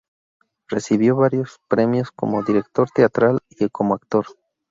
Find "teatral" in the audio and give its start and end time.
2.89-3.37